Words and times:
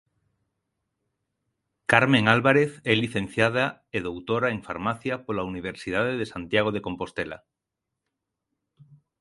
Carmen 1.91 2.25
Álvarez 2.35 2.71
é 2.91 2.93
licenciada 3.03 3.65
e 3.95 3.97
doutora 4.07 4.47
en 4.55 4.59
Farmacia 4.67 5.15
pola 5.25 5.47
Universidade 5.53 6.13
de 6.19 6.29
Santiago 6.33 6.69
de 6.75 6.83
Compostela. 6.87 7.37